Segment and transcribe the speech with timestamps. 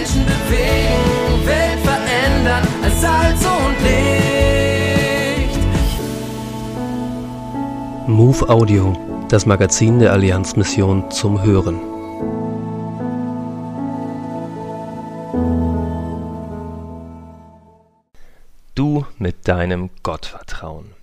[0.00, 5.58] Menschen bewegen, Welt verändern als Salz und Licht.
[8.08, 8.96] Move Audio,
[9.28, 11.78] das Magazin der Allianzmission zum Hören.
[18.74, 20.94] Du mit deinem Gottvertrauen.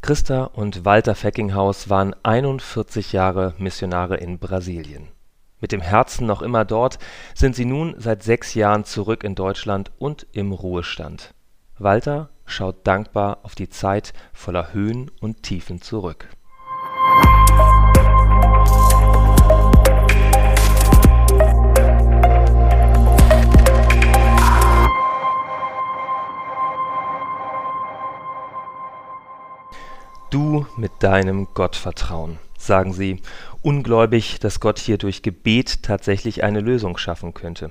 [0.00, 5.06] Christa und Walter Feckinghaus waren 41 Jahre Missionare in Brasilien.
[5.62, 6.98] Mit dem Herzen noch immer dort
[7.36, 11.34] sind sie nun seit sechs Jahren zurück in Deutschland und im Ruhestand.
[11.78, 16.26] Walter schaut dankbar auf die Zeit voller Höhen und Tiefen zurück.
[30.30, 33.20] Du mit deinem Gottvertrauen, sagen sie,
[33.62, 37.68] ungläubig, dass Gott hier durch Gebet tatsächlich eine Lösung schaffen könnte.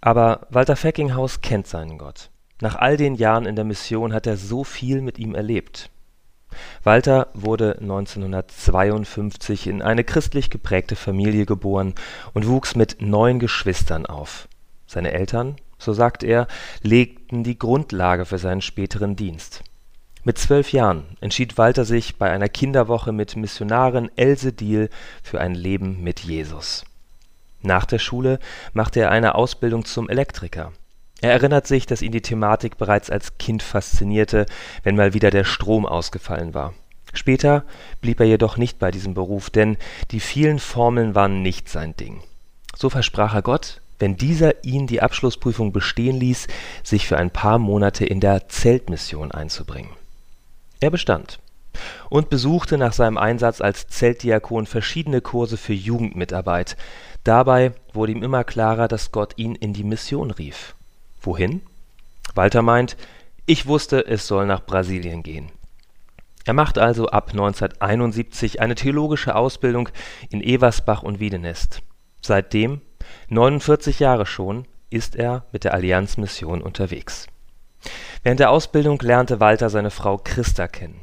[0.00, 2.30] Aber Walter Feckinghaus kennt seinen Gott.
[2.60, 5.90] Nach all den Jahren in der Mission hat er so viel mit ihm erlebt.
[6.82, 11.94] Walter wurde 1952 in eine christlich geprägte Familie geboren
[12.32, 14.48] und wuchs mit neun Geschwistern auf.
[14.86, 16.48] Seine Eltern, so sagt er,
[16.82, 19.62] legten die Grundlage für seinen späteren Dienst.
[20.24, 24.90] Mit zwölf Jahren entschied Walter sich bei einer Kinderwoche mit Missionarin Else Diel
[25.22, 26.84] für ein Leben mit Jesus.
[27.62, 28.38] Nach der Schule
[28.72, 30.72] machte er eine Ausbildung zum Elektriker.
[31.20, 34.46] Er erinnert sich, dass ihn die Thematik bereits als Kind faszinierte,
[34.82, 36.74] wenn mal wieder der Strom ausgefallen war.
[37.12, 37.64] Später
[38.00, 39.76] blieb er jedoch nicht bei diesem Beruf, denn
[40.10, 42.22] die vielen Formeln waren nicht sein Ding.
[42.76, 46.46] So versprach er Gott, wenn dieser ihn die Abschlussprüfung bestehen ließ,
[46.84, 49.90] sich für ein paar Monate in der Zeltmission einzubringen.
[50.80, 51.38] Er bestand
[52.10, 56.76] und besuchte nach seinem Einsatz als Zeltdiakon verschiedene Kurse für Jugendmitarbeit.
[57.24, 60.74] Dabei wurde ihm immer klarer, dass Gott ihn in die Mission rief.
[61.20, 61.62] Wohin?
[62.34, 62.96] Walter meint,
[63.46, 65.50] ich wusste, es soll nach Brasilien gehen.
[66.44, 69.90] Er macht also ab 1971 eine theologische Ausbildung
[70.30, 71.82] in Eversbach und Wiedenest.
[72.22, 72.80] Seitdem,
[73.28, 77.26] 49 Jahre schon, ist er mit der Allianzmission unterwegs.
[78.22, 81.00] Während der Ausbildung lernte Walter seine Frau Christa kennen.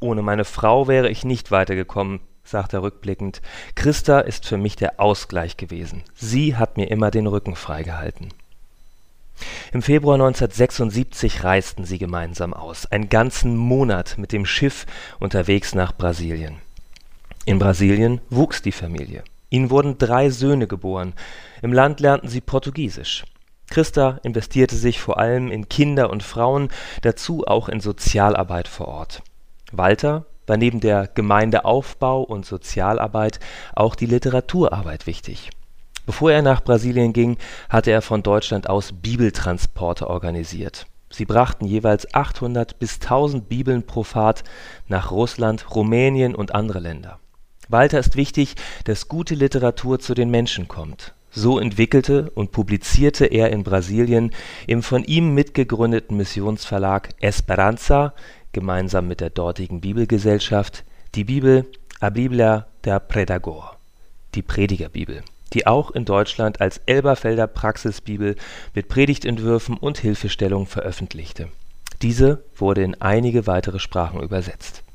[0.00, 3.42] Ohne meine Frau wäre ich nicht weitergekommen, sagt er rückblickend.
[3.74, 6.02] Christa ist für mich der Ausgleich gewesen.
[6.14, 8.28] Sie hat mir immer den Rücken freigehalten.
[9.72, 14.86] Im Februar 1976 reisten sie gemeinsam aus, einen ganzen Monat mit dem Schiff
[15.18, 16.56] unterwegs nach Brasilien.
[17.44, 19.24] In Brasilien wuchs die Familie.
[19.50, 21.12] Ihnen wurden drei Söhne geboren.
[21.62, 23.24] Im Land lernten sie Portugiesisch.
[23.68, 26.68] Christa investierte sich vor allem in Kinder und Frauen,
[27.02, 29.22] dazu auch in Sozialarbeit vor Ort.
[29.72, 33.40] Walter war neben der Gemeindeaufbau und Sozialarbeit
[33.74, 35.50] auch die Literaturarbeit wichtig.
[36.06, 37.36] Bevor er nach Brasilien ging,
[37.68, 40.86] hatte er von Deutschland aus Bibeltransporte organisiert.
[41.10, 44.44] Sie brachten jeweils 800 bis 1000 Bibeln pro Fahrt
[44.86, 47.18] nach Russland, Rumänien und andere Länder.
[47.68, 48.54] Walter ist wichtig,
[48.84, 51.15] dass gute Literatur zu den Menschen kommt.
[51.38, 54.30] So entwickelte und publizierte er in Brasilien
[54.66, 58.14] im von ihm mitgegründeten Missionsverlag Esperanza
[58.52, 60.82] gemeinsam mit der dortigen Bibelgesellschaft
[61.14, 61.66] die Bibel
[62.00, 63.76] A Biblia der Predagor
[64.34, 68.36] (die Predigerbibel), die auch in Deutschland als Elberfelder Praxisbibel
[68.74, 71.48] mit Predigtentwürfen und Hilfestellungen veröffentlichte.
[72.00, 74.85] Diese wurde in einige weitere Sprachen übersetzt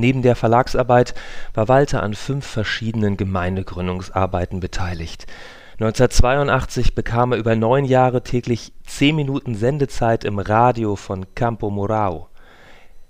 [0.00, 1.14] Neben der Verlagsarbeit
[1.52, 5.26] war Walter an fünf verschiedenen Gemeindegründungsarbeiten beteiligt.
[5.74, 12.28] 1982 bekam er über neun Jahre täglich zehn Minuten Sendezeit im Radio von Campo Mourão.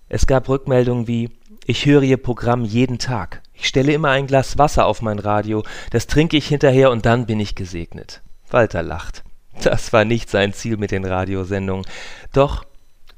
[0.08, 1.30] Es gab Rückmeldungen wie
[1.64, 3.40] Ich höre Ihr Programm jeden Tag.
[3.54, 5.62] Ich stelle immer ein Glas Wasser auf mein Radio,
[5.92, 8.20] das trinke ich hinterher und dann bin ich gesegnet.
[8.50, 9.22] Walter lacht.
[9.62, 11.86] Das war nicht sein Ziel mit den Radiosendungen.
[12.32, 12.64] Doch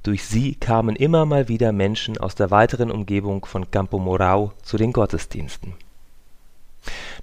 [0.02, 4.76] durch sie kamen immer mal wieder Menschen aus der weiteren Umgebung von Campo Mourão zu
[4.76, 5.74] den Gottesdiensten.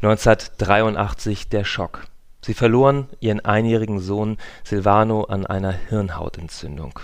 [0.01, 2.07] 1983 der Schock.
[2.41, 6.99] Sie verloren ihren einjährigen Sohn Silvano an einer Hirnhautentzündung.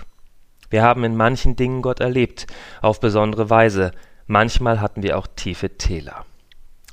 [0.70, 2.46] Wir haben in manchen Dingen Gott erlebt,
[2.80, 3.92] auf besondere Weise.
[4.26, 6.24] Manchmal hatten wir auch tiefe Täler.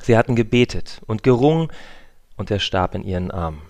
[0.01, 1.69] Sie hatten gebetet und gerungen,
[2.35, 3.61] und er starb in ihren Armen.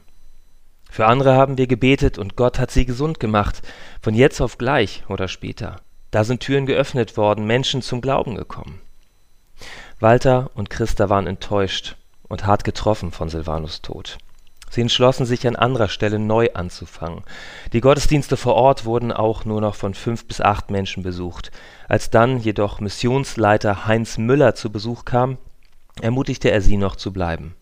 [0.93, 3.63] Für andere haben wir gebetet und Gott hat sie gesund gemacht,
[3.99, 5.77] von jetzt auf gleich oder später.
[6.11, 8.79] Da sind Türen geöffnet worden, Menschen zum Glauben gekommen.
[9.99, 11.95] Walter und Christa waren enttäuscht
[12.29, 14.19] und hart getroffen von Silvanus Tod.
[14.69, 17.23] Sie entschlossen sich an anderer Stelle neu anzufangen.
[17.73, 21.49] Die Gottesdienste vor Ort wurden auch nur noch von fünf bis acht Menschen besucht.
[21.89, 25.39] Als dann jedoch Missionsleiter Heinz Müller zu Besuch kam,
[25.99, 27.55] ermutigte er sie noch zu bleiben.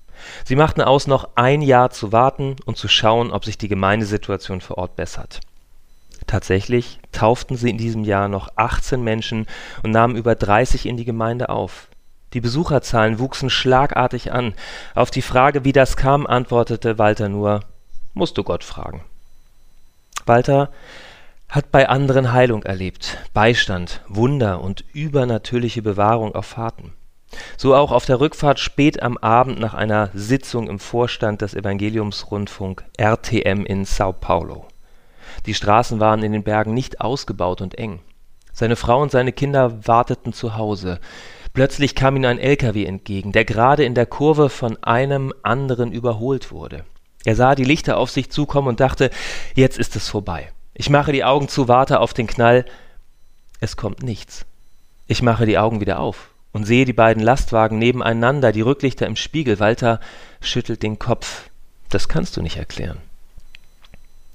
[0.44, 4.62] Sie machten aus, noch ein Jahr zu warten und zu schauen, ob sich die Gemeindesituation
[4.62, 5.42] vor Ort bessert.
[6.28, 9.48] Tatsächlich tauften sie in diesem Jahr noch 18 Menschen
[9.84, 11.88] und nahmen über 30 in die Gemeinde auf.
[12.34, 14.54] Die Besucherzahlen wuchsen schlagartig an.
[14.96, 17.62] Auf die Frage, wie das kam, antwortete Walter nur,
[18.14, 19.04] musst du Gott fragen.
[20.26, 20.70] Walter
[21.50, 26.94] hat bei anderen Heilung erlebt, Beistand, Wunder und übernatürliche Bewahrung auf Fahrten.
[27.58, 32.84] So auch auf der Rückfahrt spät am Abend nach einer Sitzung im Vorstand des Evangeliumsrundfunk
[32.98, 34.66] RTM in Sao Paulo.
[35.46, 38.00] Die Straßen waren in den Bergen nicht ausgebaut und eng.
[38.54, 41.00] Seine Frau und seine Kinder warteten zu Hause.
[41.54, 46.52] Plötzlich kam ihm ein LKW entgegen, der gerade in der Kurve von einem anderen überholt
[46.52, 46.86] wurde.
[47.24, 49.10] Er sah die Lichter auf sich zukommen und dachte,
[49.56, 50.52] jetzt ist es vorbei.
[50.74, 52.66] Ich mache die Augen zu, warte auf den Knall.
[53.60, 54.46] Es kommt nichts.
[55.08, 59.16] Ich mache die Augen wieder auf und sehe die beiden Lastwagen nebeneinander, die Rücklichter im
[59.16, 59.60] Spiegel.
[59.60, 60.00] Walter
[60.42, 61.50] schüttelt den Kopf.
[61.90, 62.98] Das kannst du nicht erklären.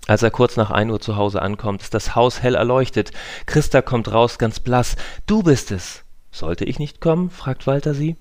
[0.06, 3.10] Als er kurz nach ein Uhr zu Hause ankommt, ist das Haus hell erleuchtet.
[3.46, 4.96] Christa kommt raus, ganz blass.
[5.26, 6.04] Du bist es.
[6.30, 7.30] Sollte ich nicht kommen?
[7.30, 8.16] fragt Walter sie.